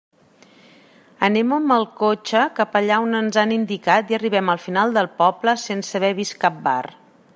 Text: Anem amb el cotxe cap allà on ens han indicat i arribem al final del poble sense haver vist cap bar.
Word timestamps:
Anem 1.27 1.51
amb 1.57 1.73
el 1.75 1.85
cotxe 1.99 2.41
cap 2.59 2.73
allà 2.79 2.97
on 3.03 3.19
ens 3.19 3.37
han 3.43 3.53
indicat 3.59 4.15
i 4.15 4.17
arribem 4.19 4.53
al 4.55 4.63
final 4.67 4.97
del 4.97 5.11
poble 5.21 5.55
sense 5.69 6.01
haver 6.01 6.15
vist 6.23 6.39
cap 6.47 6.59
bar. 6.71 6.81